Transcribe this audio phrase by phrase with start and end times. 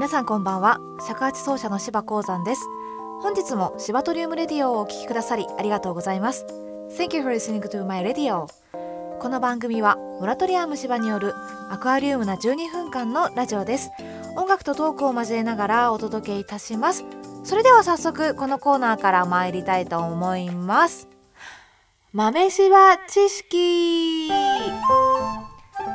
[0.00, 0.80] 皆さんこんばんは。
[1.06, 2.62] 尺八奏者の柴鉱山です。
[3.20, 6.46] 本日も柴トリウムレディオをお聴きくださりありがとうございます。
[6.96, 8.46] Thank you for listening to my radio.
[9.18, 11.34] この番組はモラトリアム芝による
[11.68, 13.90] アクアリウムな12分間のラジオです。
[14.38, 17.04] 音楽とトークを交えながらお届けいたします。
[17.44, 21.08] それでは早速このコーナーから参りたいと思います。
[22.14, 24.30] 豆柴知識。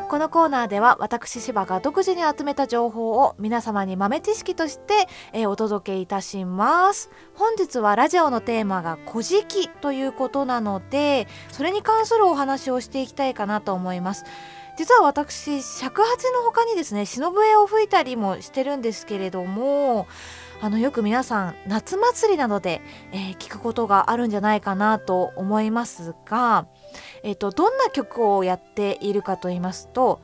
[0.08, 7.09] このコーナーでは私柴が独自に集めた情報を皆様に豆知識として、え、お届けいたします。
[7.34, 14.26] 本日はラジオのテーマが「古事記」ということなのでそれに関するお話をしていきたいかなと思います。
[14.78, 20.08] 実は私尺八の他にですね忍笛を吹いたりもしてるんですけれども
[20.62, 22.81] あのよく皆さん夏祭りなどで、
[23.12, 26.67] えー、聞くことがあるんじゃないかなと思いますが
[27.26, 30.22] えーと、どんな曲をやっているかと言いますと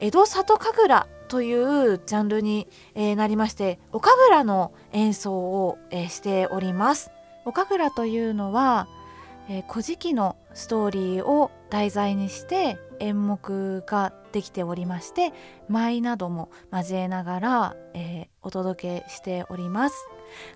[0.00, 7.10] 江戸里神楽というジャンルに、えー、なりましてお神楽の演奏を、えー、しております。
[7.46, 8.86] お神楽というのは
[9.48, 15.32] 「えー、古事記」のストーリーを題材にして演目ができておりまして
[15.68, 20.08] 舞なども交えながら、え、お届けしております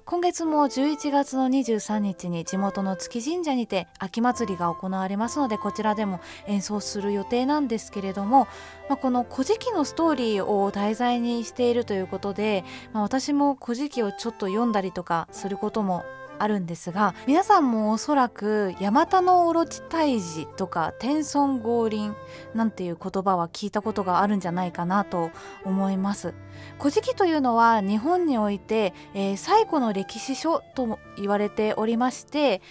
[0.05, 8.47] 今月も11月の23日に地元の月神社にて秋祭りが行われますのでこちらでも演奏する予定なんですけれども、
[8.89, 16.05] まあ、この「古事記」のストーリーを題材にしているということで、まあ、私も「古事記」をちょっと読んだりとかすることも
[16.39, 22.15] あるんですが皆さんもおそらく「ヤマタノオロチ退治」とか「天孫合輪」
[22.55, 25.31] なんていう言葉は聞いたことがあるんじゃないかなと
[25.65, 26.35] 思います。
[26.79, 32.63] 古事記というのは日本において、えー、最古の歴史書とも言われておりまして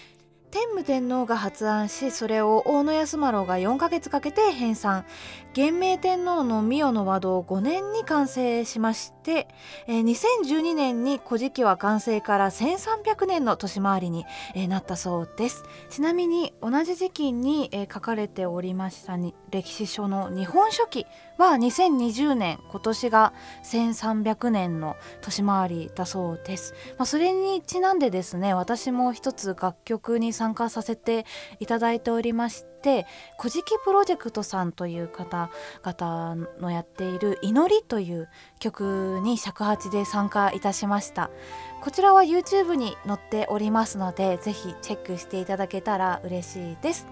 [0.54, 5.04] 天武天皇が発案しそれを大野安丸が4ヶ月かけて編纂
[5.52, 14.24] 元明天皇の御代の和道5年に完成しまし、えー、2012年に古事記は完成から1300年の年回りに、
[14.54, 15.64] えー、なったそうです。
[15.90, 21.06] ちなみに同じ時期に、えー、書かれておりましたに歴史書の日本書紀
[21.38, 23.32] は2020年今年が
[23.64, 31.26] 1300年の年回りだそうです、まあ、それにちなんでですね私も一つ楽曲に参加させて
[31.60, 32.73] いただいておりまして
[33.38, 38.28] 「古事記プロジェクト」さんという方々のやっている「祈り」という
[38.60, 41.30] 曲に尺八で参加いたしました。
[41.82, 47.06] こちらは YouTube に載っておりますのでぜひチェックしていただけたら嬉しいです。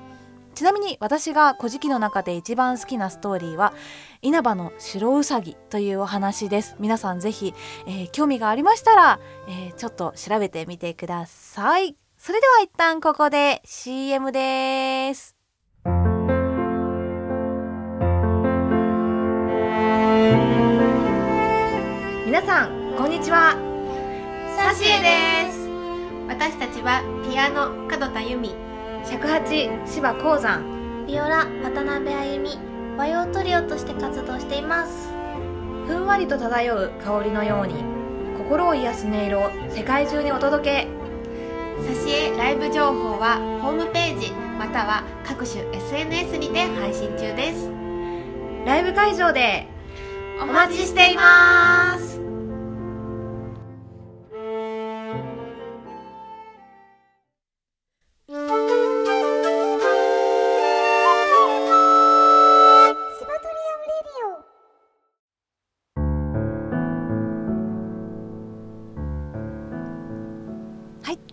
[0.54, 3.72] ちなみに私が「古事記」の中で一番好きなストーリーは
[4.20, 6.76] 稲葉の白うさぎというお話です。
[6.78, 7.54] 皆さんぜひ、
[7.86, 11.96] えー、興味がありましたら、えー、ちょっと調べてみてください。
[12.18, 15.41] それでは一旦ここで CM です。
[22.42, 23.54] 皆さんこんにちは。
[24.58, 24.98] サシエ
[25.46, 25.68] です。
[26.26, 28.52] 私たちはピアノ門田由美
[29.04, 31.06] 尺八芝鉱山。
[31.06, 32.58] ビオラ渡辺あゆみ
[32.98, 35.12] 和洋トリオとして活動しています。
[35.86, 37.74] ふんわりと漂う香りのように
[38.36, 40.88] 心を癒す音色を世界中にお届け。
[41.78, 47.70] 挿絵ライブ情報はホームページまたは各種 SNS にて配信中です。
[48.66, 49.68] ライブ会場で
[50.42, 52.21] お待ちしています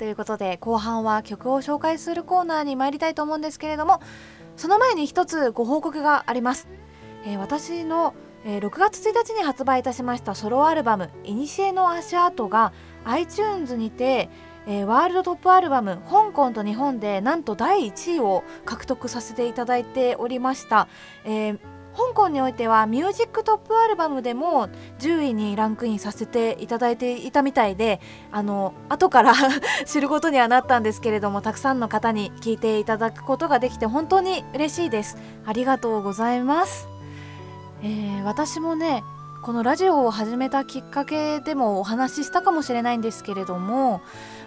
[0.10, 4.02] いうことで後半は曲を紹介するコーナーに参りたいと思うんですけれども
[4.58, 6.68] その前に一つご報告があります、
[7.26, 8.14] えー、私の、
[8.46, 12.74] えー、6月1日に発売いたしましたソロアルバム「いにしえの足跡」が
[13.06, 14.30] iTunes にて
[14.68, 20.88] えー、ワールドトップアルバム香港と日本でなんと第1位を獲得させていただいておりました、
[21.26, 21.60] えー、
[21.96, 24.70] 香港においてはミュージックトップアルバムでも
[25.00, 28.00] 10位にランクインさせていただいていたみたいで
[28.32, 29.34] あの後から
[29.86, 35.18] 知ることにはなったんですけれどもたくさんの方に聞いていただくことができて本当に嬉しいです。
[35.46, 36.88] ありがとうございます、
[37.82, 39.04] えー、私もね
[39.42, 44.02] このラジオを始めたきっかけでもお話ししたかもしれないんですけれども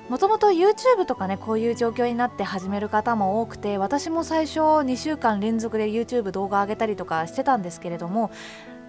[0.08, 8.30] もともと YouTube とかねこういう状況になって始める方も多くて私も最初2週間連続で YouTube 動画上げたりとかしてたんですけれども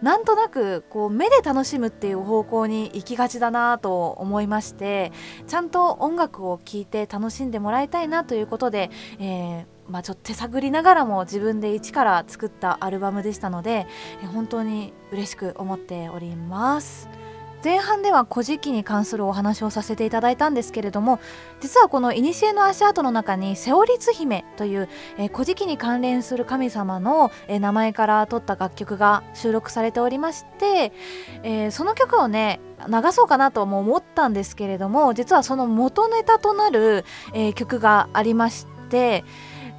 [0.02, 5.14] なんとなくこう目で楽しむっていう方向に行きがちだなと思いまして
[5.48, 8.90] ちゃんと音楽を聴いて楽しんでもらいたいなということで、
[9.20, 13.88] えーまあ、ちょっと手探りながらも自分で一から作ったアルバムでしたので
[14.34, 17.23] 本当に嬉しく思っております。
[17.64, 21.20] 前半では古事記に関するお話をさせていただいたんですけれども
[21.62, 30.92] 実はこの古の足跡の中にセオリツ姫という、えー、古事記に関連する神様の、えー、名前から取った楽曲が収録されておりまして、
[31.44, 39.24] えー、その曲をね流そうかなとも思ったんですけれども実はその元ネタとなる、え、曲がありまして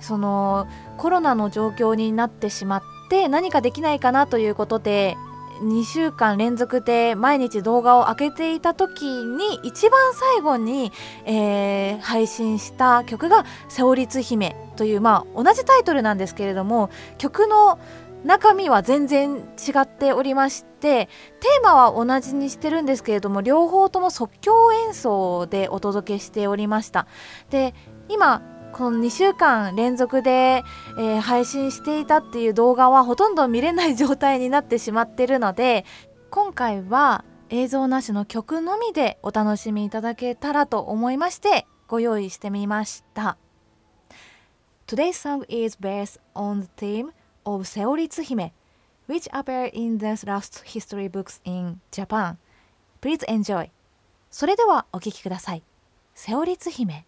[0.01, 0.67] その
[0.97, 5.17] コロナの状況になってしまって何かできないかなということで
[5.61, 10.93] 2週間連続で毎日動画を上げていた時に一番最後に、
[11.25, 17.79] えー、配信した曲が「セオリツ姫」という、まあ、同じタイトルなんですけれども曲の
[18.25, 21.09] 中身は全然違っておりまして
[21.41, 27.07] テーマは同じにしてるんですけれども両方とも即興演奏でお届けしておりました。
[27.51, 27.75] で
[28.09, 28.43] 今
[28.75, 30.65] この2週間連続で、
[30.99, 35.85] えー、配信していたっていう動画はほとんど見れない状態になってしまってるので
[36.31, 43.39] 今回は映像なしの曲のみでお楽しみいただけたらと思いましてご用意してみました。
[44.89, 47.13] Today's song is based on the theme
[47.45, 48.53] of セオリツ姫
[49.09, 52.39] which appear in the last history books in Japan.
[53.01, 53.71] Please enjoy.
[54.33, 55.63] それではお聴きください。
[56.15, 57.07] セオリツ姫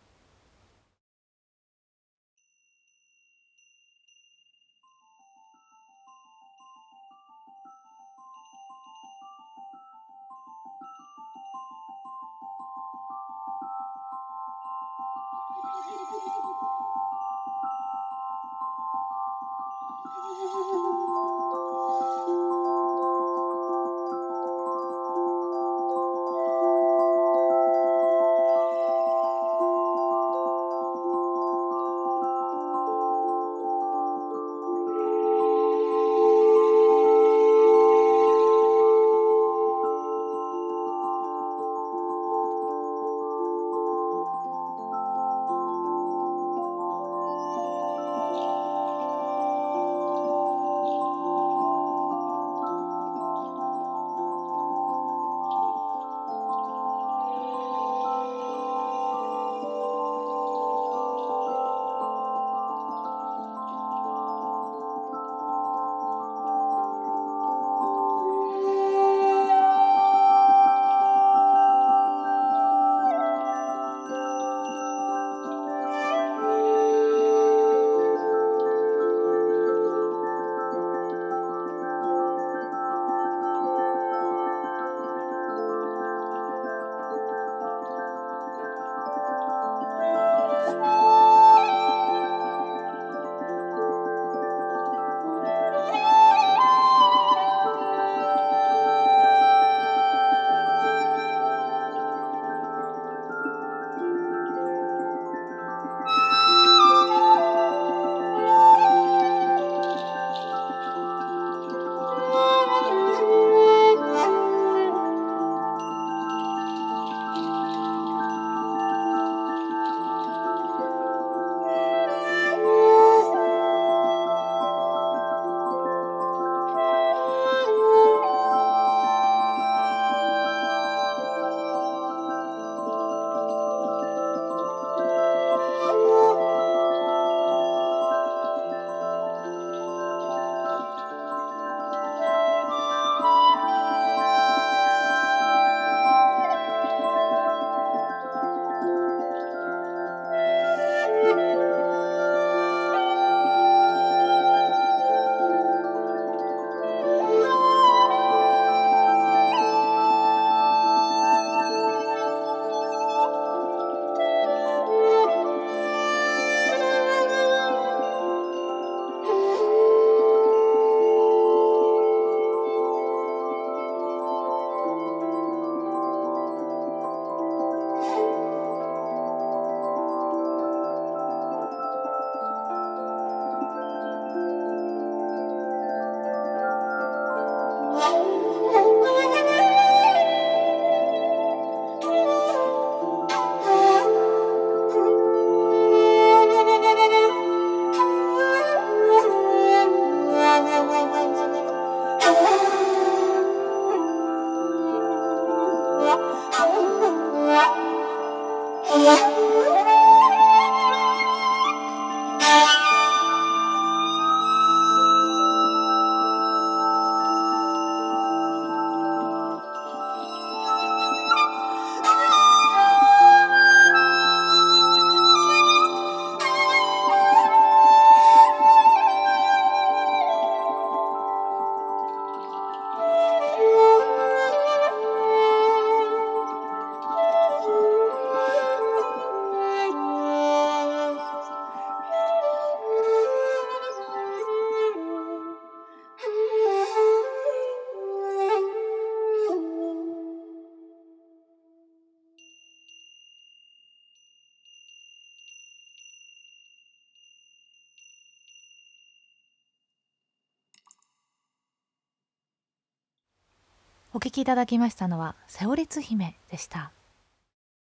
[264.16, 266.90] お聴きいただきましたのはセオリツ姫でした。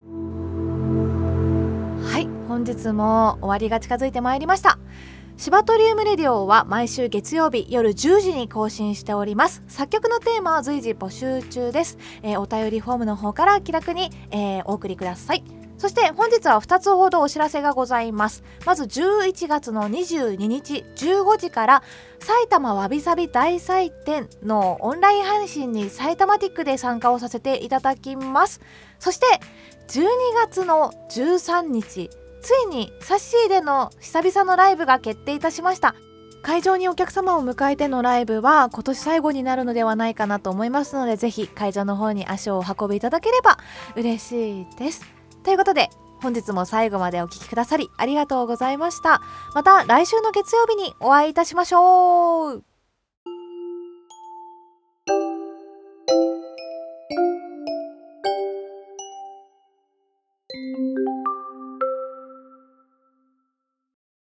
[0.03, 4.79] はい本日も終わりが近づいてまいりました。
[5.37, 9.63] シバトリウムレディオは毎週月曜日夜10時に更新しております。
[9.69, 15.62] 作曲のテーマは随時募集中です、えー、お便りフォームの方から気楽に、えー、お送りください。
[15.83, 18.45] そして本日は2つほどお知らせがございます。
[18.65, 21.83] まず11月の22日15時から
[22.21, 28.61] 埼玉わびさび大祭典のオンライン配信に埼玉ティックで参加をさせていただきます。
[29.01, 29.27] そして
[29.89, 30.05] 12
[30.37, 32.11] 月の13日
[32.43, 35.97] ついにサッシーでの久々のライブが決定いたしました。
[36.43, 43.59] 会場にお客様を迎えてのライブは今年最後になるのではないかなと思いますのでぜひ会場の方に足をお運びいただければ
[43.97, 45.22] 嬉しいです。
[45.45, 45.91] ということで
[46.23, 49.21] 本日も最後までお聴きくださりありがとうございました。
[49.55, 52.72] また来週の月曜日にお会いいたしましょう。